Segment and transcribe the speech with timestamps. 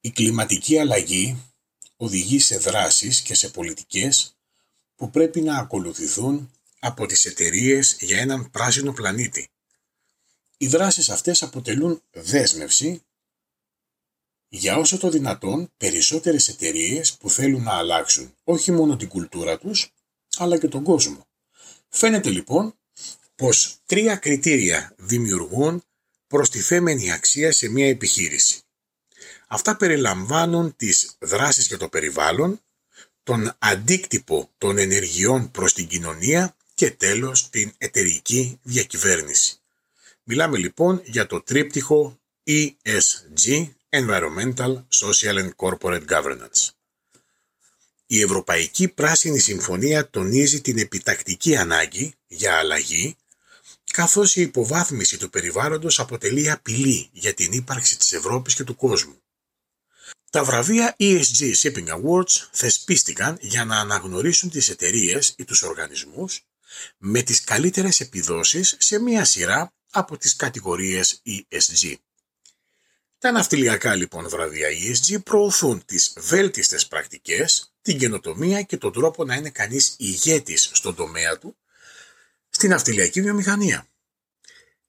[0.00, 1.36] Η κλιματική αλλαγή
[1.96, 4.36] οδηγεί σε δράσεις και σε πολιτικές
[4.96, 9.50] που πρέπει να ακολουθηθούν από τις εταιρείες για έναν πράσινο πλανήτη.
[10.56, 13.02] Οι δράσεις αυτές αποτελούν δέσμευση
[14.48, 19.92] για όσο το δυνατόν περισσότερες εταιρείες που θέλουν να αλλάξουν όχι μόνο την κουλτούρα τους,
[20.36, 21.26] αλλά και τον κόσμο.
[21.88, 22.78] Φαίνεται λοιπόν
[23.34, 25.82] πως τρία κριτήρια δημιουργούν
[26.26, 28.62] προστιθέμενη αξία σε μια επιχείρηση.
[29.50, 32.60] Αυτά περιλαμβάνουν τις δράσεις για το περιβάλλον,
[33.22, 39.60] τον αντίκτυπο των ενεργειών προς την κοινωνία και τέλος την εταιρική διακυβέρνηση.
[40.22, 46.68] Μιλάμε λοιπόν για το τρίπτυχο ESG, Environmental, Social and Corporate Governance.
[48.06, 53.16] Η Ευρωπαϊκή Πράσινη Συμφωνία τονίζει την επιτακτική ανάγκη για αλλαγή,
[53.92, 59.22] καθώς η υποβάθμιση του περιβάλλοντος αποτελεί απειλή για την ύπαρξη της Ευρώπης και του κόσμου.
[60.30, 66.46] Τα βραβεία ESG Shipping Awards θεσπίστηκαν για να αναγνωρίσουν τις εταιρείες ή τους οργανισμούς
[66.98, 71.94] με τις καλύτερες επιδόσεις σε μία σειρά από τις κατηγορίες ESG.
[73.18, 79.34] Τα ναυτιλιακά λοιπόν βραβεία ESG προωθούν τις βέλτιστες πρακτικές, την καινοτομία και τον τρόπο να
[79.34, 81.56] είναι κανείς ηγέτης στον τομέα του
[82.48, 83.86] στην ναυτιλιακή βιομηχανία.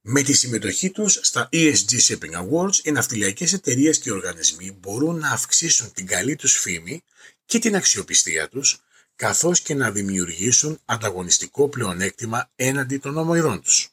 [0.02, 5.30] Με τη συμμετοχή τους στα ESG Shipping Awards, οι ναυτιλιακές εταιρείες και οργανισμοί μπορούν να
[5.32, 7.04] αυξήσουν την καλή τους φήμη
[7.46, 8.80] και την αξιοπιστία τους,
[9.16, 13.90] καθώς και να δημιουργήσουν ανταγωνιστικό πλεονέκτημα έναντι των ομοειδών τους.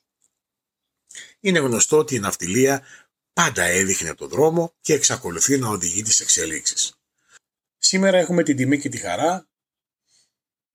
[1.40, 2.82] Είναι γνωστό ότι η ναυτιλία
[3.32, 6.98] πάντα έδειχνε τον δρόμο και εξακολουθεί να οδηγεί τις εξελίξεις.
[7.78, 9.48] Σήμερα έχουμε την τιμή και τη χαρά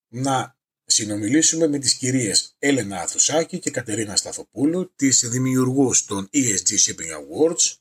[0.08, 0.58] να
[0.92, 7.76] συνομιλήσουμε με τις κυρίες Έλενα Αθουσάκη και Κατερίνα Σταθοπούλου, τις δημιουργούς των ESG Shipping Awards,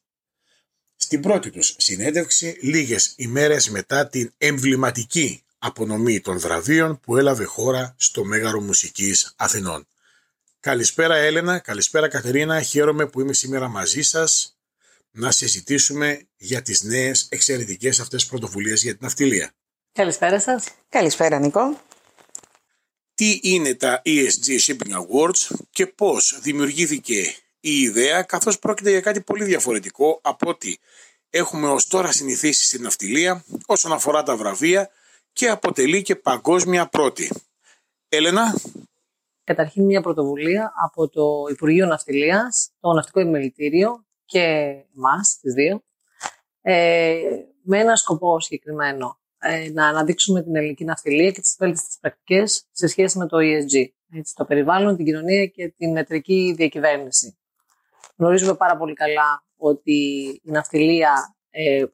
[0.96, 7.94] στην πρώτη τους συνέντευξη λίγες ημέρες μετά την εμβληματική απονομή των βραβείων που έλαβε χώρα
[7.98, 9.86] στο Μέγαρο Μουσικής Αθηνών.
[10.60, 14.58] Καλησπέρα Έλενα, καλησπέρα Κατερίνα, χαίρομαι που είμαι σήμερα μαζί σας
[15.10, 19.52] να συζητήσουμε για τις νέες εξαιρετικές αυτές πρωτοβουλίες για την αυτιλία.
[19.92, 20.64] Καλησπέρα σας.
[20.88, 21.80] Καλησπέρα Νικό.
[23.20, 27.20] Τι είναι τα ESG Shipping Awards και πώς δημιουργήθηκε
[27.60, 30.76] η ιδέα καθώς πρόκειται για κάτι πολύ διαφορετικό από ό,τι
[31.30, 34.90] έχουμε ως τώρα συνηθίσει στην ναυτιλία όσον αφορά τα βραβεία
[35.32, 37.30] και αποτελεί και παγκόσμια πρώτη.
[38.08, 38.54] Έλενα;
[39.44, 44.40] Καταρχήν μια πρωτοβουλία από το Υπουργείο Ναυτιλίας, το Ναυτικό Επιμελητήριο και
[44.96, 45.82] εμάς, τις δύο,
[46.60, 47.20] ε,
[47.62, 49.19] με ένα σκοπό συγκεκριμένο.
[49.42, 53.84] Ε, να αναδείξουμε την ελληνική ναυτιλία και τις βέλτιστες πρακτικές σε σχέση με το ESG.
[54.12, 57.38] Έτσι, το περιβάλλον, την κοινωνία και την εταιρική διακυβέρνηση.
[58.16, 59.98] Γνωρίζουμε πάρα πολύ καλά ότι
[60.42, 61.84] η ναυτιλία ε,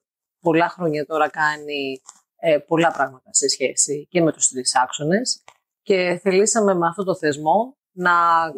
[0.40, 2.02] πολλά χρόνια τώρα κάνει
[2.36, 5.44] ε, πολλά πράγματα σε σχέση και με τους τρεις άξονες
[5.82, 8.12] και θελήσαμε με αυτό το θεσμό να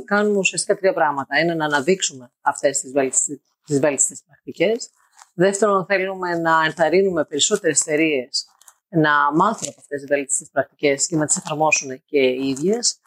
[0.04, 1.36] κάνουμε ουσιαστικά τρία πράγματα.
[1.36, 4.90] Ένα, να αναδείξουμε αυτές τις βέλτιστες τις βέλτιστες πρακτικές.
[5.34, 8.46] Δεύτερον, θέλουμε να ενθαρρύνουμε περισσότερες εταιρείες
[8.88, 13.00] να μάθουν από αυτές τι βέλτιστε πρακτικές και να τις εφαρμόσουν και οι ίδιες.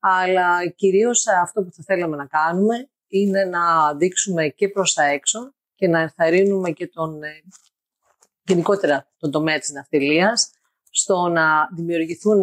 [0.00, 5.54] Αλλά κυρίως αυτό που θα θέλαμε να κάνουμε είναι να δείξουμε και προς τα έξω
[5.74, 7.42] και να ενθαρρύνουμε και τον, ε,
[8.42, 10.50] γενικότερα τον τομέα της ναυτιλίας
[10.90, 12.42] στο να δημιουργηθούν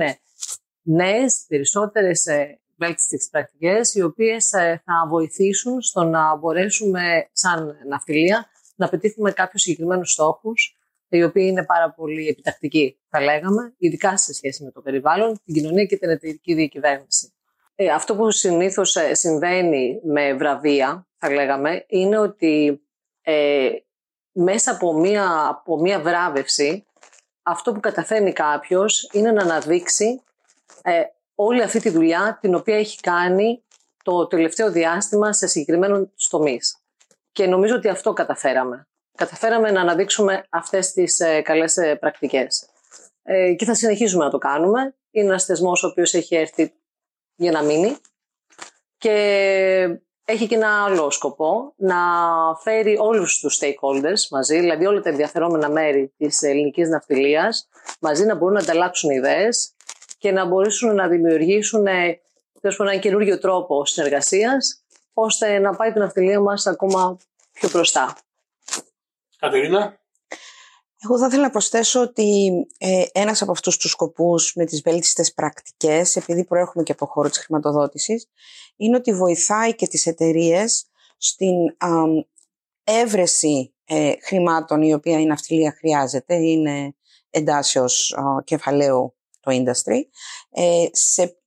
[0.81, 8.46] νέες, περισσότερες ε, βέλτιστες πρακτικές οι οποίες ε, θα βοηθήσουν στο να μπορέσουμε σαν ναυτιλία
[8.75, 10.78] να πετύχουμε κάποιους συγκεκριμένους στόχους
[11.18, 15.53] οι οποίοι είναι πάρα πολύ επιτακτικοί, θα λέγαμε, ειδικά σε σχέση με το περιβάλλον, την
[15.53, 17.34] κοινωνία και την εταιρική διακυβέρνηση.
[17.75, 22.81] Ε, αυτό που συνήθως ε, συμβαίνει με βραβεία, θα λέγαμε, είναι ότι
[23.22, 23.69] ε,
[24.31, 26.85] μέσα από μία, από μία βράβευση
[27.44, 30.22] αυτό που καταφέρνει κάποιος είναι να αναδείξει
[30.81, 31.03] ε,
[31.35, 33.63] όλη αυτή τη δουλειά την οποία έχει κάνει
[34.03, 36.78] το τελευταίο διάστημα σε συγκεκριμένους τομείς.
[37.31, 38.88] Και νομίζω ότι αυτό καταφέραμε.
[39.18, 42.69] Καταφέραμε να αναδείξουμε αυτές τις ε, καλές ε, πρακτικές.
[43.24, 44.95] Ε, και θα συνεχίσουμε να το κάνουμε.
[45.12, 46.74] Είναι ένας θεσμός ο οποίος έχει έρθει
[47.36, 47.98] για να μείνει
[48.98, 51.95] και έχει και ένα άλλο σκοπό, να
[52.62, 57.68] φέρει όλους τους stakeholders μαζί, δηλαδή όλα τα ενδιαφερόμενα μέρη της ελληνικής ναυτιλίας,
[58.00, 59.74] μαζί να μπορούν να ανταλλάξουν ιδέες
[60.18, 62.19] και να μπορέσουν να δημιουργήσουν ε,
[62.80, 64.83] ένα καινούργιο τρόπο συνεργασίας
[65.13, 67.18] ώστε να πάει την αυτιλία μας ακόμα
[67.51, 68.18] πιο μπροστά.
[69.44, 70.00] Κατερίνα;
[71.04, 75.34] Εγώ θα ήθελα να προσθέσω ότι ε, ένας από αυτούς τους σκοπούς με τις βέλτιστες
[75.34, 78.30] πρακτικές, επειδή προέρχομαι και από χώρο της χρηματοδότησης,
[78.75, 80.86] είναι ότι βοηθάει και τις εταιρείες
[81.18, 81.88] στην α,
[82.84, 86.95] έβρεση ε, χρημάτων η οποία η ναυτιλία χρειάζεται, είναι
[87.30, 90.01] εντάσεως κεφαλαίου το industry,
[90.50, 91.38] ε, σε,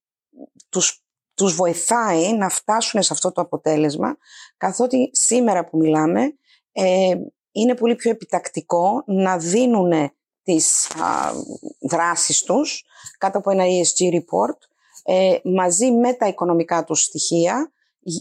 [0.68, 1.04] τους,
[1.34, 4.16] τους βοηθάει να φτάσουν σε αυτό το αποτέλεσμα,
[4.56, 6.36] καθότι σήμερα που μιλάμε
[6.72, 7.14] ε,
[7.60, 10.10] είναι πολύ πιο επιτακτικό να δίνουν
[10.42, 11.32] τις α,
[11.80, 12.84] δράσεις τους
[13.18, 14.58] κάτω από ένα ESG report
[15.02, 17.72] ε, μαζί με τα οικονομικά τους στοιχεία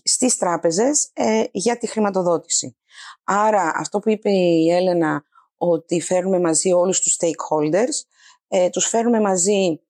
[0.04, 2.78] στις τράπεζες ε, για τη χρηματοδότηση.
[3.24, 5.24] Άρα αυτό που είπε η Έλενα
[5.58, 8.08] ότι φέρνουμε μαζί όλους τους stakeholders,
[8.48, 9.82] ε, τους φέρνουμε μαζί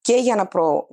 [0.00, 0.86] και για να προ...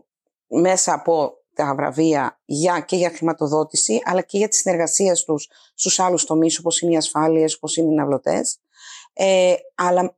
[0.47, 5.99] μέσα από τα βραβεία για, και για χρηματοδότηση, αλλά και για τις συνεργασίες τους στους
[5.99, 8.59] άλλους τομείς, όπως είναι οι ασφάλειες, όπως είναι οι ναυλωτές.
[9.13, 10.17] Ε, αλλά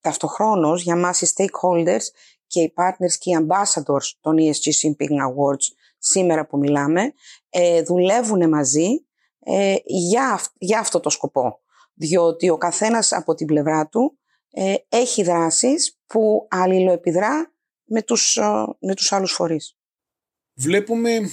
[0.00, 2.04] ταυτοχρόνως για μας οι stakeholders
[2.46, 5.66] και οι partners και οι ambassadors των ESG Shipping Awards
[5.98, 7.12] σήμερα που μιλάμε,
[7.50, 9.06] ε, δουλεύουν μαζί
[9.38, 11.60] ε, για, για αυτό το σκοπό.
[11.94, 14.18] Διότι ο καθένας από την πλευρά του
[14.50, 17.52] ε, έχει δράσεις που αλληλοεπιδρά
[17.84, 18.38] με τους,
[18.78, 19.75] με τους άλλους φορείς.
[20.58, 21.30] Βλέπουμε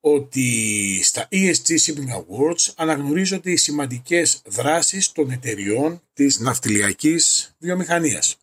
[0.00, 8.36] ότι στα ESG Shipping Awards αναγνωρίζονται οι σημαντικές δράσεις των εταιριών της ναυτιλιακής βιομηχανίας.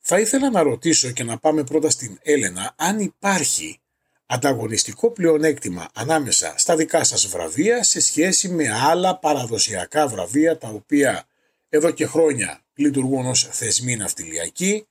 [0.00, 3.80] Θα ήθελα να ρωτήσω και να πάμε πρώτα στην Έλενα αν υπάρχει
[4.26, 11.26] ανταγωνιστικό πλεονέκτημα ανάμεσα στα δικά σας βραβεία σε σχέση με άλλα παραδοσιακά βραβεία τα οποία
[11.68, 14.86] εδώ και χρόνια λειτουργούν ως θεσμοί ναυτιλιακοί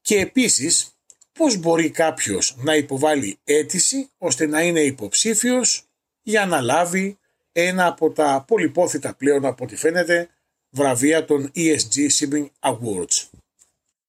[0.00, 0.93] και επίσης
[1.38, 5.84] πώς μπορεί κάποιος να υποβάλει αίτηση ώστε να είναι υποψήφιος
[6.22, 7.18] για να λάβει
[7.52, 10.28] ένα από τα πολυπόθητα πλέον από ό,τι φαίνεται
[10.70, 13.28] βραβεία των ESG Shipping Awards;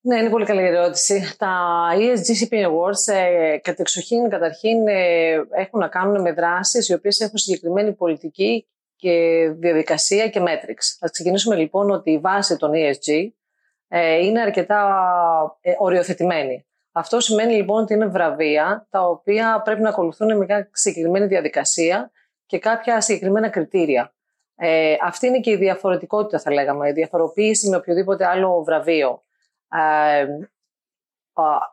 [0.01, 1.35] Ναι, είναι πολύ καλή ερώτηση.
[1.37, 7.19] Τα ESG Shipping Awards ε, κατεξοχήν καταρχήν ε, έχουν να κάνουν με δράσεις οι οποίες
[7.19, 10.95] έχουν συγκεκριμένη πολιτική και διαδικασία και metrics.
[10.99, 13.29] Θα ξεκινήσουμε λοιπόν ότι η βάση των ESG
[13.87, 14.99] ε, είναι αρκετά
[15.61, 16.65] ε, οριοθετημένη.
[16.97, 22.11] Αυτό σημαίνει λοιπόν ότι είναι βραβεία τα οποία πρέπει να ακολουθούν με μια συγκεκριμένη διαδικασία
[22.45, 24.13] και κάποια συγκεκριμένα κριτήρια.
[24.55, 29.23] Ε, αυτή είναι και η διαφορετικότητα, θα λέγαμε, η διαφοροποίηση με οποιοδήποτε άλλο βραβείο.
[29.71, 30.25] Ε,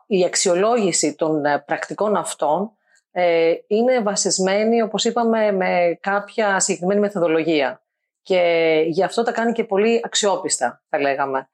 [0.07, 2.71] η αξιολόγηση των ε, πρακτικών αυτών
[3.11, 7.81] ε, είναι βασισμένη, όπως είπαμε, με κάποια συγκεκριμένη μεθοδολογία.
[8.21, 8.41] Και
[8.87, 11.47] γι' αυτό τα κάνει και πολύ αξιόπιστα, θα λέγαμε.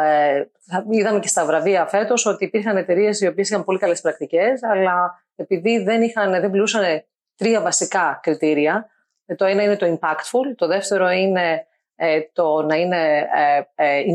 [0.00, 0.48] Ε,
[0.90, 5.24] είδαμε και στα βραβεία φέτος ότι υπήρχαν εταιρείες οι οποίες είχαν πολύ καλές πρακτικές, αλλά
[5.36, 7.04] επειδή δεν, είχαν, δεν πλούσαν
[7.36, 8.88] τρία βασικά κριτήρια,
[9.26, 11.66] ε, το ένα είναι το impactful, το δεύτερο είναι
[11.96, 13.28] ε, το να είναι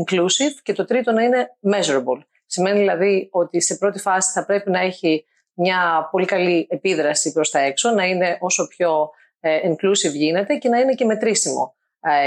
[0.04, 2.20] inclusive και το τρίτο να είναι measurable.
[2.46, 7.50] Σημαίνει δηλαδή ότι σε πρώτη φάση θα πρέπει να έχει μια πολύ καλή επίδραση προς
[7.50, 9.10] τα έξω, να είναι όσο πιο
[9.42, 11.74] inclusive γίνεται και να είναι και μετρήσιμο.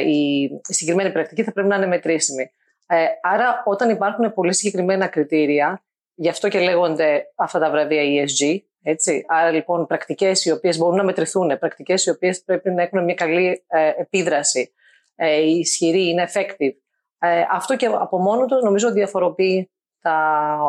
[0.05, 2.51] Η συγκεκριμένη πρακτική θα πρέπει να είναι μετρήσιμη.
[2.87, 5.81] Ε, άρα, όταν υπάρχουν πολύ συγκεκριμένα κριτήρια,
[6.13, 9.25] γι' αυτό και λέγονται αυτά τα βραβεία ESG, έτσι.
[9.27, 13.13] Άρα, λοιπόν, πρακτικές οι οποίες μπορούν να μετρηθούν, πρακτικές οι οποίες πρέπει να έχουν μια
[13.13, 14.73] καλή ε, επίδραση,
[15.15, 16.73] ε, ισχυρή, είναι effective.
[17.19, 20.59] Ε, αυτό και από μόνο του νομίζω διαφοροποιεί, τα,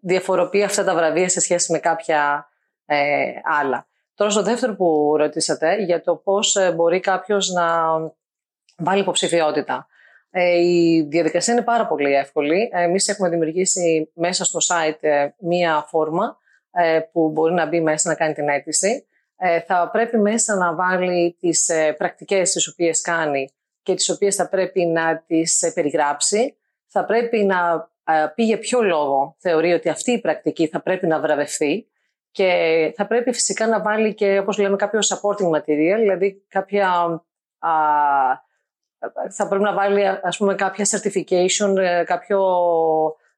[0.00, 2.48] διαφοροποιεί αυτά τα βραβεία σε σχέση με κάποια
[2.86, 3.86] ε, άλλα.
[4.14, 7.64] Τώρα, στο δεύτερο που ρωτήσατε, για το πώς ε, μπορεί κάποιος να
[8.76, 9.86] βάλει υποψηφιότητα.
[10.30, 12.70] Ε, η διαδικασία είναι πάρα πολύ εύκολη.
[12.72, 16.38] Εμείς έχουμε δημιουργήσει μέσα στο site ε, μία φόρμα
[16.70, 19.04] ε, που μπορεί να μπει μέσα να κάνει την αίτηση.
[19.66, 23.48] Θα πρέπει μέσα να βάλει τις πρακτικές τις οποίες κάνει
[23.82, 26.56] και τις οποίες θα πρέπει να τις περιγράψει.
[26.86, 27.90] Θα πρέπει να
[28.34, 31.88] πει για ποιο λόγο θεωρεί ότι αυτή η πρακτική θα πρέπει να βραβευτεί
[32.30, 32.52] και
[32.96, 37.22] θα πρέπει φυσικά να βάλει και, όπως λέμε, κάποιο supporting material, δηλαδή κάποια
[39.30, 42.40] θα πρέπει να βάλει ας πούμε κάποια certification, ε, κάποιο,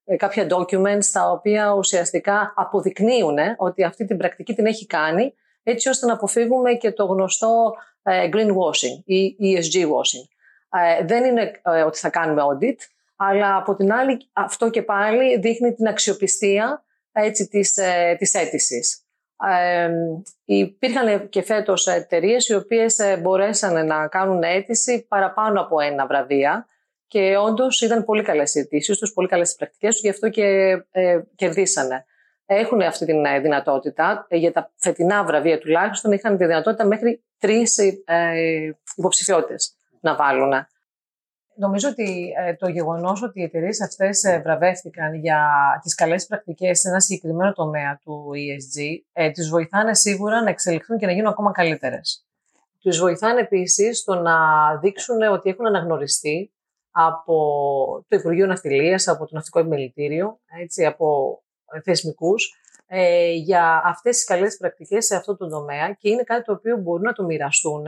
[0.04, 5.34] ε, κάποια documents τα οποία ουσιαστικά αποδεικνύουν ε, ότι αυτή την πρακτική την έχει κάνει
[5.62, 10.26] έτσι ώστε να αποφύγουμε και το γνωστό green washing ή ESG washing.
[11.04, 12.76] Δεν είναι ότι θα κάνουμε audit,
[13.16, 17.78] αλλά από την άλλη αυτό και πάλι δείχνει την αξιοπιστία έτσι, της,
[18.18, 19.01] της αίτησης
[20.44, 26.66] υπήρχαν και φέτος εταιρείες οι οποίες ε, μπορέσαν να κάνουν αίτηση παραπάνω από ένα βραβεία
[27.06, 30.28] και όντως ήταν πολύ καλές οι αιτήσεις τους, πολύ καλές οι πρακτικές τους, γι' αυτό
[30.28, 30.42] και
[30.90, 32.04] ε, κερδίσανε.
[32.46, 34.26] Έχουν αυτή τη ε, δυνατότητα.
[34.28, 37.94] Ε, για τα φετινά βραβεία τουλάχιστον είχαν τη δυνατότητα μέχρι τρεις ε,
[38.96, 40.52] υποψηφιότητες να βάλουν.
[41.54, 45.50] Νομίζω ότι ε, το γεγονός ότι οι εταιρείες αυτές ε, βραβεύτηκαν για
[45.82, 48.82] τις καλές πρακτικές σε ένα συγκεκριμένο τομέα του ESG,
[49.12, 52.26] ε, τις βοηθάνε σίγουρα να εξελιχθούν και να γίνουν ακόμα καλύτερες.
[52.80, 54.36] τους βοηθάνε επίσης στο να
[54.76, 56.52] δείξουν ότι έχουν αναγνωριστεί
[56.90, 57.34] από
[58.08, 61.38] το Υπουργείο Ναυτιλίας, από το Ναυτικό Επιμελητήριο, έτσι, από
[61.84, 62.56] θεσμικούς,
[62.86, 66.76] ε, για αυτές τις καλές πρακτικές σε αυτό το τομέα και είναι κάτι το οποίο
[66.76, 67.86] μπορούν να το μοιραστούν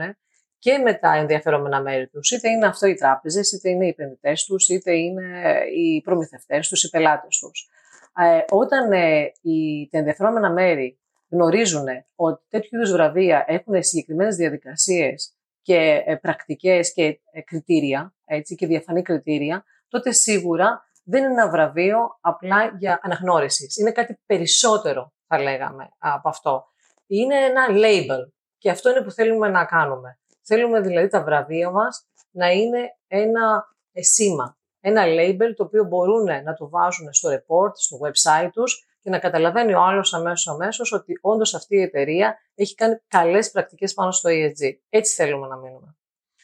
[0.65, 2.31] και με τα ενδιαφερόμενα μέρη τους.
[2.31, 6.83] Είτε είναι αυτό οι τράπεζες, είτε είναι οι επενδυτές τους, είτε είναι οι προμηθευτές τους,
[6.83, 7.69] οι πελάτες τους.
[8.17, 15.35] Ε, όταν ε, οι, τα ενδιαφερόμενα μέρη γνωρίζουν ότι τέτοιου είδους βραβεία έχουν συγκεκριμένες διαδικασίες
[15.61, 21.49] και ε, πρακτικές και ε, κριτήρια έτσι, και διαφανή κριτήρια, τότε σίγουρα δεν είναι ένα
[21.49, 23.77] βραβείο απλά για αναγνώρισης.
[23.77, 26.65] Είναι κάτι περισσότερο, θα λέγαμε, από αυτό.
[27.07, 30.19] Είναι ένα label και αυτό είναι που θέλουμε να κάνουμε.
[30.45, 36.23] Θέλουμε δηλαδή τα βραβεία μας να είναι ένα ε, σήμα, ένα label το οποίο μπορούν
[36.23, 40.91] να το βάζουν στο report, στο website τους και να καταλαβαίνει ο άλλος αμέσως αμέσως
[40.91, 44.77] ότι όντως αυτή η εταιρεία έχει κάνει καλές πρακτικές πάνω στο ESG.
[44.89, 45.95] Έτσι θέλουμε να μείνουμε.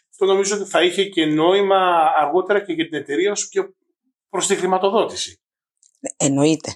[0.10, 3.62] Αυτό νομίζω ότι θα είχε και νόημα αργότερα και για την εταιρεία σου και
[4.30, 5.42] προς τη χρηματοδότηση.
[6.18, 6.76] Εννοείται.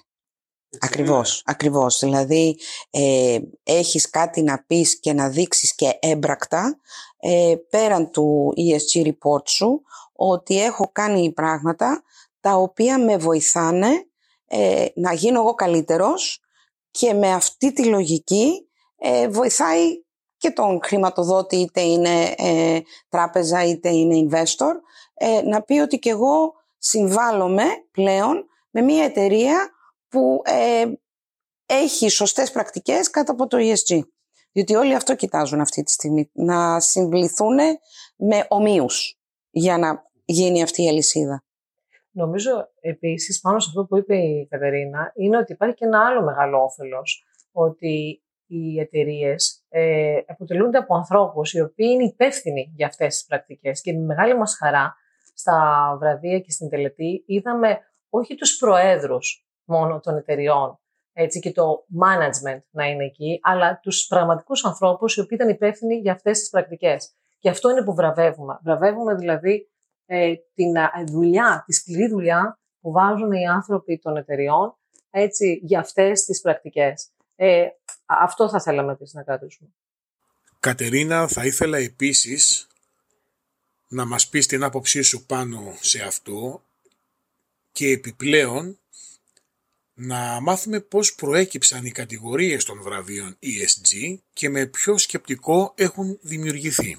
[0.79, 1.99] ακριβώς, ακριβώς.
[1.99, 2.57] Δηλαδή
[2.89, 6.79] ε, έχεις κάτι να πεις και να δείξεις και έμπρακτα
[7.27, 9.81] ε, πέραν του ESG report σου
[10.13, 12.03] ότι έχω κάνει πράγματα
[12.39, 13.89] τα οποία με βοηθάνε
[14.45, 16.39] ε, να γίνω εγώ καλύτερος
[16.91, 18.67] και με αυτή τη λογική
[18.97, 20.03] ε, βοηθάει
[20.37, 22.79] και τον χρηματοδότη είτε είναι ε,
[23.09, 24.73] τράπεζα είτε είναι investor
[25.13, 29.69] ε, να πει ότι και εγώ συμβάλλομαι πλέον με μια εταιρεία
[30.07, 30.41] που
[31.65, 33.99] έχει σωστές πρακτικές κάτω από το ESG.
[34.55, 37.57] Διότι όλοι αυτό κοιτάζουν αυτή τη στιγμή, να συμβληθούν
[38.15, 39.19] με ομοίους
[39.49, 41.43] για να γίνει αυτή η αλυσίδα.
[42.11, 46.23] Νομίζω επίσης πάνω σε αυτό που είπε η Κατερίνα είναι ότι υπάρχει και ένα άλλο
[46.23, 47.25] μεγάλο όφελος.
[47.51, 53.81] Ότι οι εταιρείες ε, αποτελούνται από ανθρώπους οι οποίοι είναι υπεύθυνοι για αυτές τις πρακτικές.
[53.81, 54.95] Και με μεγάλη μας χαρά
[55.33, 60.79] στα βραβεία και στην τελετή είδαμε όχι τους προέδρους μόνο των εταιριών
[61.17, 65.95] έτσι, και το management να είναι εκεί, αλλά τους πραγματικούς ανθρώπους οι οποίοι ήταν υπεύθυνοι
[65.95, 67.13] για αυτές τις πρακτικές.
[67.39, 68.59] Και αυτό είναι που βραβεύουμε.
[68.63, 69.69] Βραβεύουμε δηλαδή
[70.05, 74.77] ε, την ε, δουλειά, τη σκληρή δουλειά που βάζουν οι άνθρωποι των εταιριών
[75.09, 77.09] έτσι, για αυτές τις πρακτικές.
[77.35, 77.67] Ε,
[78.05, 79.69] αυτό θα θέλαμε επίσης να κρατήσουμε.
[80.59, 82.67] Κατερίνα, θα ήθελα επίσης
[83.87, 86.63] να μας πεις την άποψή σου πάνω σε αυτό
[87.71, 88.79] και επιπλέον
[89.95, 96.97] να μάθουμε πώς προέκυψαν οι κατηγορίες των βραβείων ESG και με ποιο σκεπτικό έχουν δημιουργηθεί.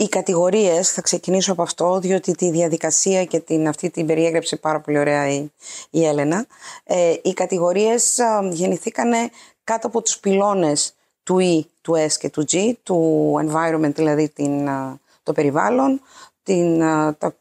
[0.00, 4.80] Οι κατηγορίες, θα ξεκινήσω από αυτό, διότι τη διαδικασία και την, αυτή την περιέγραψε πάρα
[4.80, 5.48] πολύ ωραία η,
[5.90, 6.46] η Έλενα.
[6.84, 9.12] Ε, οι κατηγορίες α, γεννηθήκαν
[9.64, 14.68] κάτω από τους πυλώνες του E, του S και του G, του environment, δηλαδή την,
[15.22, 16.00] το περιβάλλον,
[16.42, 16.82] την,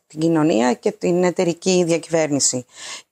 [0.07, 2.65] την κοινωνία και την εταιρική διακυβέρνηση.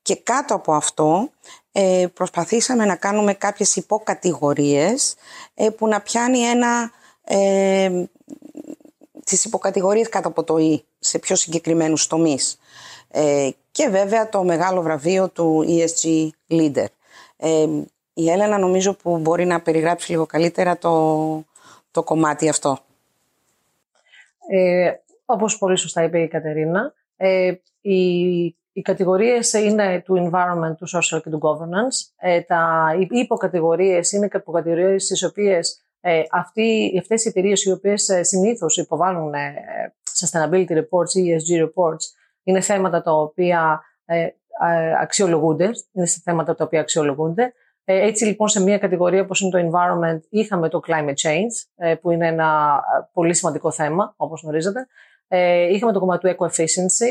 [0.06, 1.30] Και κάτω από αυτό
[1.72, 5.16] ε, προσπαθήσαμε να κάνουμε κάποιες υποκατηγορίες
[5.54, 6.92] ε, που να πιάνει ένα
[7.24, 8.04] ε,
[9.24, 12.60] τις υποκατηγορίες κάτω από το «ή» σε πιο συγκεκριμένους τομείς.
[13.12, 16.86] Ε, και βέβαια το μεγάλο βραβείο του ESG Leader.
[17.38, 17.68] Ε,
[18.14, 21.46] η Έλενα νομίζω που μπορεί να περιγράψει λίγο καλύτερα το,
[21.92, 22.78] το κομμάτι αυτό.
[24.50, 24.92] Ε,
[25.26, 31.22] όπως πολύ σωστά είπε η Κατερίνα, ε, οι, οι κατηγορίες είναι του environment, του social
[31.24, 32.14] και του governance.
[32.18, 38.10] Ε, τα, οι υποκατηγορίες είναι υποκατηγορίες στις οποίες ε, αυτοί, αυτές οι εταιρείες οι οποίες
[38.10, 39.54] ε, συνήθως υποβάλλουν ε,
[40.20, 42.04] sustainability reports ή ESG reports
[42.44, 44.28] είναι θέματα τα οποία ε,
[45.02, 47.54] αξιολογούνται, είναι θέματα τα οποία αξιολογούνται.
[47.84, 52.28] Έτσι λοιπόν σε μια κατηγορία όπως είναι το environment είχαμε το climate change που είναι
[52.28, 52.80] ένα
[53.14, 54.88] πολύ σημαντικό θέμα όπως γνωρίζετε.
[55.70, 57.10] Είχαμε το κομμάτι του eco-efficiency,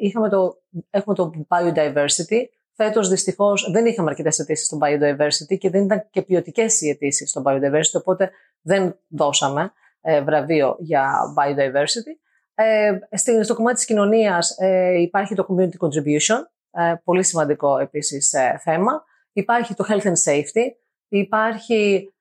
[0.00, 5.84] είχαμε το, έχουμε το biodiversity Φέτος δυστυχώς δεν είχαμε αρκετές αιτήσεις στο biodiversity και δεν
[5.84, 12.16] ήταν και ποιοτικές οι αιτήσεις στο biodiversity, οπότε δεν δώσαμε ε, βραβείο για biodiversity.
[12.54, 12.98] Ε,
[13.42, 16.40] στο κομμάτι της κοινωνίας ε, υπάρχει το community contribution,
[16.70, 19.04] ε, πολύ σημαντικό επίσης ε, θέμα.
[19.32, 20.64] Υπάρχει το health and safety,
[21.08, 22.12] υπάρχει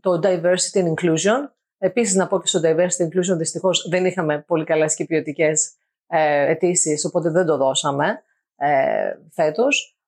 [0.00, 1.48] το diversity and inclusion.
[1.84, 5.74] Επίσης να πω και στο diversity and inclusion δυστυχώς δεν είχαμε πολύ καλές και ποιοτικές
[6.46, 8.22] αιτήσεις, οπότε δεν το δώσαμε
[8.56, 9.98] ε, φέτος.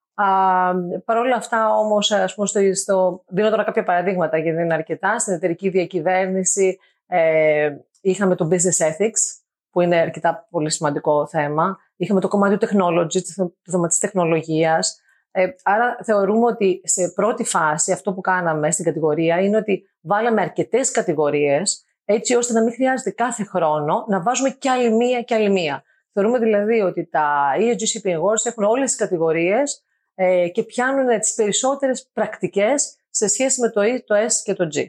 [1.04, 5.18] Παρ' όλα αυτά όμως, ας πούμε, στο, στο, δίνω τώρα κάποια παραδείγματα γιατί είναι αρκετά.
[5.18, 11.78] Στην εταιρική διακυβέρνηση ε, είχαμε το business ethics, που είναι αρκετά πολύ σημαντικό θέμα.
[11.96, 15.00] Είχαμε το κομμάτι του technology, το θέμα της τεχνολογίας.
[15.38, 20.40] Ε, άρα θεωρούμε ότι σε πρώτη φάση αυτό που κάναμε στην κατηγορία είναι ότι βάλαμε
[20.40, 25.34] αρκετές κατηγορίες έτσι ώστε να μην χρειάζεται κάθε χρόνο να βάζουμε κι άλλη μία κι
[25.34, 25.82] άλλη μία.
[26.12, 31.34] Θεωρούμε δηλαδή ότι τα ESG Shipping Awards έχουν όλες τις κατηγορίες ε, και πιάνουν τις
[31.34, 34.86] περισσότερες πρακτικές σε σχέση με το E, το S και το G.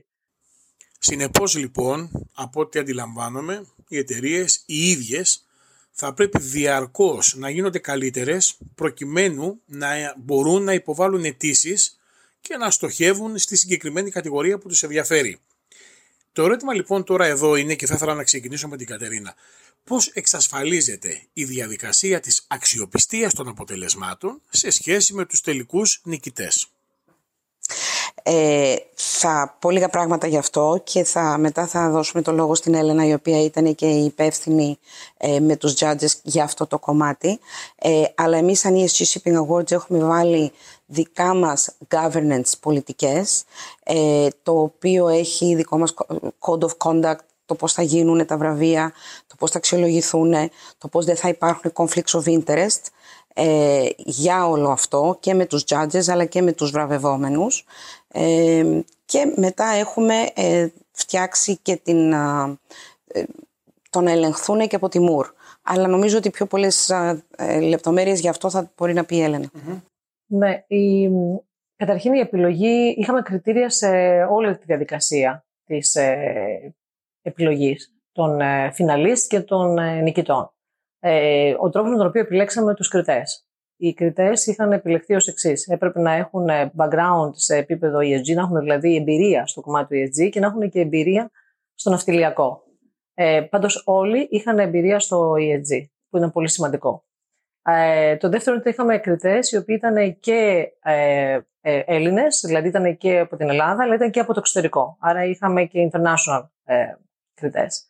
[0.99, 5.46] Συνεπώς λοιπόν, από ό,τι αντιλαμβάνομαι, οι εταιρείες οι ίδιες
[5.99, 11.99] θα πρέπει διαρκώς να γίνονται καλύτερες προκειμένου να μπορούν να υποβάλουν αιτήσεις
[12.41, 15.39] και να στοχεύουν στη συγκεκριμένη κατηγορία που τους ενδιαφέρει.
[16.31, 19.35] Το ερώτημα λοιπόν τώρα εδώ είναι και θα ήθελα να ξεκινήσω με την Κατερίνα.
[19.83, 26.71] Πώς εξασφαλίζεται η διαδικασία της αξιοπιστίας των αποτελεσμάτων σε σχέση με τους τελικούς νικητές;
[28.23, 32.73] Ε, θα πω λίγα πράγματα γι' αυτό και θα, μετά θα δώσουμε το λόγο στην
[32.73, 34.79] Έλενα η οποία ήταν και η υπεύθυνη
[35.17, 37.39] ε, με τους judges για αυτό το κομμάτι.
[37.75, 40.51] Ε, αλλά εμείς σαν ESG Shipping Awards έχουμε βάλει
[40.85, 43.43] δικά μας governance πολιτικές
[43.83, 45.93] ε, το οποίο έχει δικό μας
[46.39, 48.93] code of conduct το πώς θα γίνουν τα βραβεία,
[49.27, 50.33] το πώς θα αξιολογηθούν,
[50.77, 52.81] το πώς δεν θα υπάρχουν conflicts of interest
[53.39, 57.65] ε, για όλο αυτό και με τους judges αλλά και με τους βραβευόμενους
[58.07, 63.23] ε, και μετά έχουμε ε, φτιάξει και την, ε,
[63.89, 65.25] το να ελεγχθούν και από τη ΜΟΥΡ.
[65.61, 66.89] Αλλά νομίζω ότι πιο πολλές
[67.37, 69.51] ε, λεπτομέρειες γι' αυτό θα μπορεί να πει η ελενα
[70.25, 71.09] Ναι, η,
[71.75, 73.87] καταρχήν η επιλογή, είχαμε κριτήρια σε
[74.29, 76.75] όλη τη διαδικασία της ε,
[77.21, 80.51] επιλογής των ε, φιναλίστ και των ε, νικητών.
[80.99, 83.46] Ε, ο τρόπος με τον οποίο επιλέξαμε τους κριτές
[83.77, 85.67] οι κριτές είχαν επιλεχθεί ως εξής.
[85.67, 90.29] Έπρεπε να έχουν background σε επίπεδο ESG, να έχουν δηλαδή εμπειρία στο κομμάτι του ESG
[90.29, 91.31] και να έχουν και εμπειρία
[91.73, 92.63] στο ναυτιλιακό.
[93.13, 97.05] Ε, Πάντως όλοι είχαν εμπειρία στο ESG, που ήταν πολύ σημαντικό.
[97.61, 102.67] Ε, το δεύτερο είναι ότι είχαμε κριτές οι οποίοι ήταν και ε, ε, Έλληνες, δηλαδή
[102.67, 104.97] ήταν και από την Ελλάδα, αλλά ήταν και από το εξωτερικό.
[104.99, 106.85] Άρα είχαμε και international ε,
[107.33, 107.87] κριτές.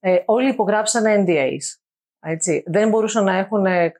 [0.00, 1.80] Ε, όλοι υπογράψανε NDAs.
[2.20, 2.62] Έτσι.
[2.66, 3.92] Δεν μπορούσαν να έχουν, ε,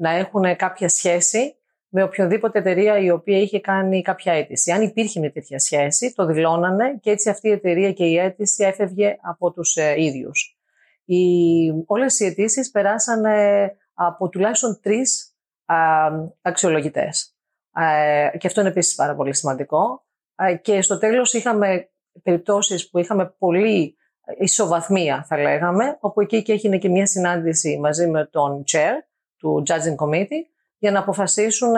[0.00, 1.54] να έχουν κάποια σχέση
[1.88, 4.72] με οποιοδήποτε εταιρεία η οποία είχε κάνει κάποια αίτηση.
[4.72, 8.64] Αν υπήρχε μια τέτοια σχέση, το δηλώνανε και έτσι αυτή η εταιρεία και η αίτηση
[8.64, 10.58] έφευγε από τους ε, ίδιους.
[11.04, 11.18] Οι,
[11.86, 15.76] όλες οι αιτήσεις περάσανε από τουλάχιστον τρεις α,
[16.42, 17.36] αξιολογητές.
[18.38, 20.04] και αυτό είναι επίσης πάρα πολύ σημαντικό.
[20.62, 21.90] και στο τέλος είχαμε
[22.22, 23.96] περιπτώσεις που είχαμε πολύ
[24.38, 29.09] ισοβαθμία θα λέγαμε, όπου εκεί και έγινε και μια συνάντηση μαζί με τον chair
[29.40, 30.44] του Judging Committee
[30.78, 31.74] για να αποφασίσουν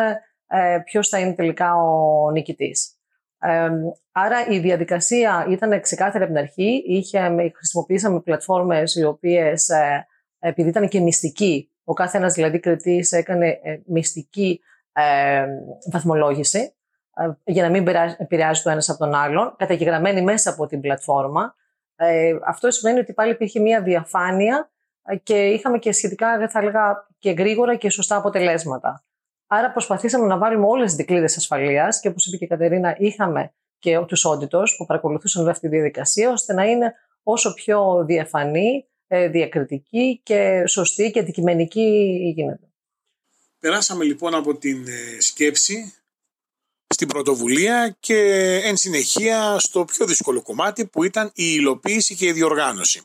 [0.47, 2.97] ε, ποιος θα είναι τελικά ο νικητής.
[3.39, 3.71] Ε,
[4.13, 6.83] άρα η διαδικασία ήταν ξεκάθαρη από την αρχή.
[6.87, 10.07] Είχε, χρησιμοποιήσαμε πλατφόρμες οι οποίες, ε,
[10.39, 14.61] επειδή ήταν και μυστική, ο κάθε ένας δηλαδή κριτής έκανε ε, μυστική
[14.93, 15.47] ε,
[15.91, 16.75] βαθμολόγηση
[17.45, 21.55] για να μην επηρεάζει το ένας από τον άλλον, καταγεγραμμένη μέσα από την πλατφόρμα
[22.05, 24.72] ε, αυτό σημαίνει ότι πάλι υπήρχε μια διαφάνεια ε,
[25.23, 29.05] και είχαμε και σχετικά, θα έλεγα, και γρήγορα και σωστά αποτελέσματα.
[29.47, 33.53] Άρα προσπαθήσαμε να βάλουμε όλες τις δικλείδες ασφαλείας και όπως είπε και η Κατερίνα, είχαμε
[33.79, 39.29] και τους auditors που παρακολουθούσαν αυτή τη διαδικασία, ώστε να είναι όσο πιο διαφανή, ε,
[39.29, 42.67] διακριτική και σωστή και αντικειμενική γίνεται.
[43.59, 45.95] Περάσαμε λοιπόν από την ε, σκέψη
[46.87, 48.17] στην πρωτοβουλία και
[48.65, 53.03] εν συνεχεία στο πιο δύσκολο κομμάτι που ήταν η υλοποίηση και η διοργάνωση.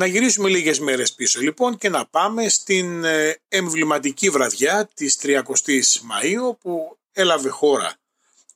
[0.00, 5.84] Να γυρίσουμε λίγες μέρες πίσω λοιπόν και να πάμε στην ε, εμβληματική βραδιά της 30ης
[6.10, 7.92] Μαΐου που έλαβε χώρα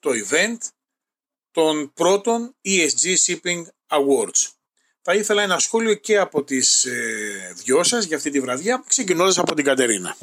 [0.01, 0.57] το event
[1.51, 4.49] των πρώτων ESG Shipping Awards.
[5.03, 9.39] Θα ήθελα ένα σχόλιο και από τις ε, δυο σας για αυτή τη βραδιά, ξεκινώντας
[9.39, 10.17] από την Κατερίνα.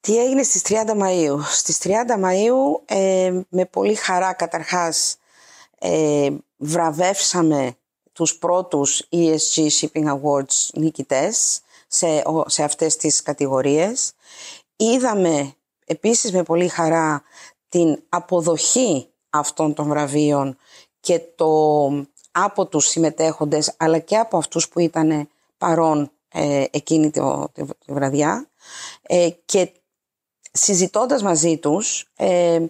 [0.00, 1.90] Τι έγινε στις 30 Μαΐου; Στις 30
[2.24, 5.16] Μαΐου ε, με πολύ χαρά καταρχάς
[5.78, 7.76] ε, βραβεύσαμε
[8.12, 14.12] τους πρώτους ESG Shipping Awards νικητές σε, σε αυτές τις κατηγορίες.
[14.76, 15.54] Είδαμε
[15.86, 17.22] επίσης με πολύ χαρά
[17.68, 20.56] την αποδοχή αυτών των βραβείων
[21.00, 21.86] και το
[22.32, 27.20] από τους συμμετέχοντες αλλά και από αυτούς που ήταν παρόν ε, εκείνη τη,
[27.52, 28.50] τη βραδιά
[29.02, 29.72] ε, και
[30.52, 32.64] συζητώντας μαζί τους, ε,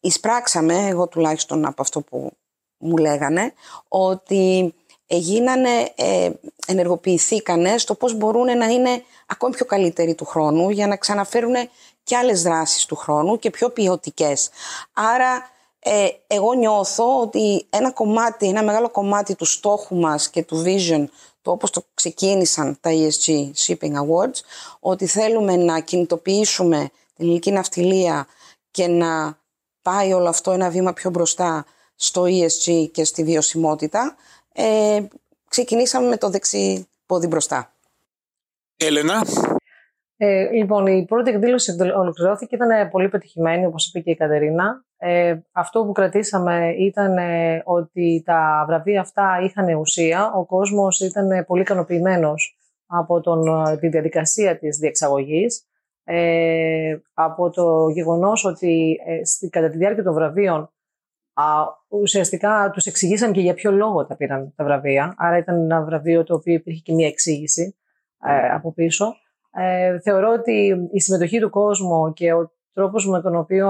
[0.00, 2.32] εισπράξαμε, εγώ τουλάχιστον από αυτό που
[2.78, 3.52] μου λέγανε,
[3.88, 4.74] ότι
[5.06, 6.30] γίνανε, ε,
[6.66, 11.54] ενεργοποιηθήκανε στο πώς μπορούν να είναι ακόμη πιο καλύτεροι του χρόνου για να ξαναφέρουν
[12.02, 14.50] και άλλες δράσεις του χρόνου και πιο ποιοτικές.
[14.92, 20.62] Άρα ε, εγώ νιώθω ότι ένα κομμάτι, ένα μεγάλο κομμάτι του στόχου μας και του
[20.66, 21.04] vision
[21.42, 24.40] το όπως το ξεκίνησαν τα ESG Shipping Awards,
[24.80, 28.26] ότι θέλουμε να κινητοποιήσουμε την ελληνική ναυτιλία
[28.70, 29.38] και να
[29.82, 34.16] πάει όλο αυτό ένα βήμα πιο μπροστά στο ESG και στη βιωσιμότητα,
[34.52, 35.00] ε,
[35.48, 37.72] ξεκινήσαμε με το δεξί πόδι μπροστά.
[38.76, 39.22] Έλενα.
[40.16, 44.84] Ε, λοιπόν, η πρώτη εκδήλωση ολοκληρώθηκε, ήταν πολύ πετυχημένη, όπως είπε και η Κατερίνα.
[44.96, 50.32] Ε, αυτό που κρατήσαμε ήταν ε, ότι τα βραβεία αυτά είχαν ουσία.
[50.34, 55.68] Ο κόσμος ήταν πολύ ικανοποιημένος από τον, ε, τη διαδικασία της διεξαγωγής.
[56.04, 60.73] Ε, από το γεγονός ότι ε, κατά τη διάρκεια των βραβείων
[61.34, 61.44] α,
[61.88, 65.14] ουσιαστικά τους εξηγήσαμε και για ποιο λόγο τα πήραν τα βραβεία.
[65.16, 67.76] Άρα ήταν ένα βραβείο το οποίο υπήρχε και μια εξήγηση
[68.54, 69.14] από πίσω.
[69.56, 73.68] Ε, θεωρώ ότι η συμμετοχή του κόσμου και ο τρόπος με τον οποίο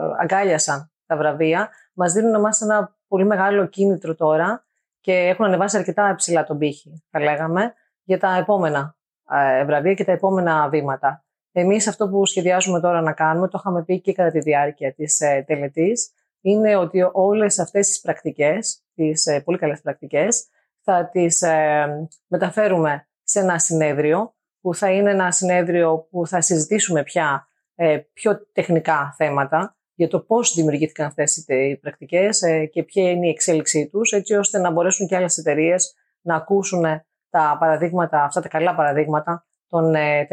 [0.00, 4.66] ε, αγκάλιασαν τα βραβεία μας δίνουν εμάς ένα πολύ μεγάλο κίνητρο τώρα
[5.00, 8.96] και έχουν ανεβάσει αρκετά ψηλά τον πύχη, θα λέγαμε, για τα επόμενα
[9.30, 11.24] ε, βραβεία και τα επόμενα βήματα.
[11.52, 15.20] Εμείς αυτό που σχεδιάζουμε τώρα να κάνουμε, το είχαμε πει και κατά τη διάρκεια της
[15.20, 16.12] ε, τελετής,
[16.42, 20.48] είναι ότι όλες αυτές τις πρακτικές, τις ε, πολύ καλές πρακτικές,
[20.80, 27.02] θα τις ε, μεταφέρουμε σε ένα συνέδριο που θα είναι ένα συνέδριο που θα συζητήσουμε
[27.02, 33.10] πια ε, πιο τεχνικά θέματα για το πώς δημιουργήθηκαν αυτές οι πρακτικές ε, και ποια
[33.10, 36.82] είναι η εξέλιξή τους, έτσι ώστε να μπορέσουν και άλλες εταιρείες να ακούσουν
[37.30, 40.28] τα παραδείγματα, αυτά τα καλά παραδείγματα των, ε,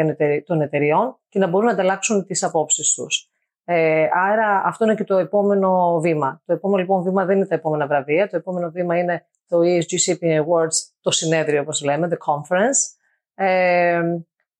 [0.46, 3.29] των εταιριών και να μπορούν να ανταλλάξουν τις απόψεις τους.
[3.72, 6.42] Ε, άρα αυτό είναι και το επόμενο βήμα.
[6.46, 8.30] Το επόμενο λοιπόν βήμα δεν είναι τα επόμενα βραβεία.
[8.30, 12.98] Το επόμενο βήμα είναι το ESG Shipping Awards, το συνέδριο όπως λέμε, the conference.
[13.34, 14.02] Ε,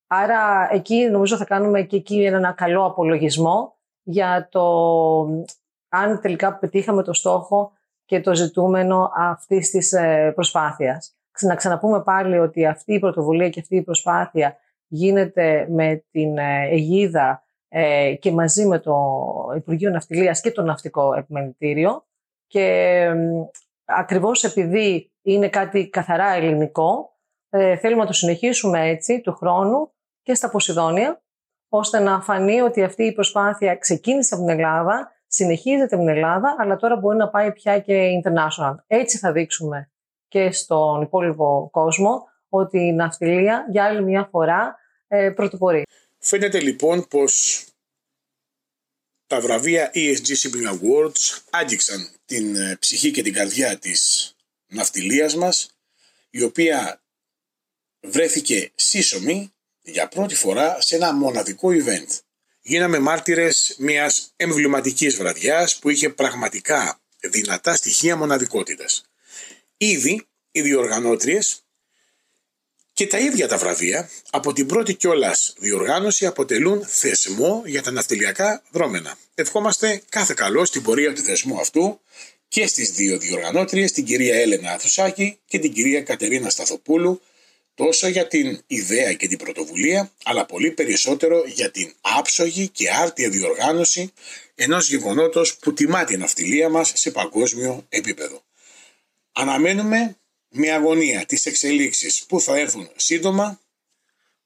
[0.06, 4.64] άρα εκεί νομίζω θα κάνουμε και εκεί ένα καλό απολογισμό για το
[5.88, 7.72] αν τελικά πετύχαμε το στόχο
[8.04, 11.16] και το ζητούμενο αυτής της ε, προσπάθειας.
[11.40, 16.38] Να ξαναπούμε πάλι ότι αυτή η πρωτοβουλία και αυτή η προσπάθεια γίνεται με την
[17.72, 18.96] ε, αιγίδα και μαζί με το
[19.56, 22.04] Υπουργείο Ναυτιλίας και το Ναυτικό Επιμελητήριο
[22.46, 23.06] και
[23.84, 27.10] ακριβώς επειδή είναι κάτι καθαρά ελληνικό
[27.50, 31.22] ε, θέλουμε να το συνεχίσουμε έτσι του χρόνου και στα Ποσειδόνια,
[31.68, 36.56] ώστε να φανεί ότι αυτή η προσπάθεια ξεκίνησε από την Ελλάδα, συνεχίζεται από την Ελλάδα,
[36.58, 38.74] αλλά τώρα μπορεί να πάει πια και international.
[38.86, 39.90] Έτσι θα δείξουμε
[40.28, 44.76] και στον υπόλοιπο κόσμο ότι η ναυτιλία για άλλη μια φορά
[45.08, 45.82] ε, πρωτοπορεί.
[46.22, 47.64] Φαίνεται λοιπόν πως
[49.26, 54.32] τα βραβεία ESG Shipping Awards άγγιξαν την ε, ψυχή και την καρδιά της
[54.66, 55.70] ναυτιλίας μας,
[56.30, 57.02] η οποία
[58.00, 59.52] βρέθηκε σύσσωμη
[59.82, 62.18] για πρώτη φορά σε ένα μοναδικό event.
[62.60, 69.04] Γίναμε μάρτυρες μιας εμβληματικής βραδιάς που είχε πραγματικά δυνατά στοιχεία μοναδικότητας.
[69.76, 71.62] Ήδη οι διοργανώτριες
[73.00, 78.62] και τα ίδια τα βραβεία από την πρώτη κιόλας διοργάνωση αποτελούν θεσμό για τα ναυτιλιακά
[78.70, 79.18] δρόμενα.
[79.34, 82.00] Ευχόμαστε κάθε καλό στην πορεία του θεσμού αυτού
[82.48, 87.20] και στις δύο διοργανώτριες, την κυρία Έλενα Αθουσάκη και την κυρία Κατερίνα Σταθοπούλου,
[87.74, 93.28] τόσο για την ιδέα και την πρωτοβουλία, αλλά πολύ περισσότερο για την άψογη και άρτια
[93.28, 94.12] διοργάνωση
[94.54, 98.42] ενός γεγονότος που τιμά την ναυτιλία μας σε παγκόσμιο επίπεδο.
[99.32, 100.19] Αναμένουμε
[100.50, 103.60] με αγωνία τις εξελίξεις που θα έρθουν σύντομα,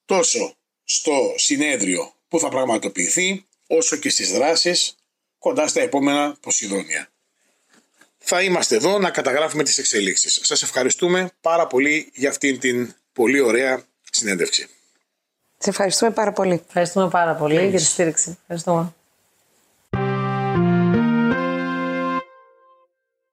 [0.05, 4.97] τόσο στο συνέδριο που θα πραγματοποιηθεί, όσο και στις δράσεις
[5.38, 7.09] κοντά στα επόμενα Ποσειδόνια.
[8.19, 10.40] Θα είμαστε εδώ να καταγράφουμε τις εξελίξεις.
[10.43, 14.69] Σας ευχαριστούμε πάρα πολύ για αυτήν την πολύ ωραία συνέντευξη.
[15.59, 16.62] Σε ευχαριστούμε πάρα πολύ.
[16.67, 18.38] Ευχαριστούμε πάρα πολύ για τη στήριξη.
[18.40, 18.95] Ευχαριστούμε.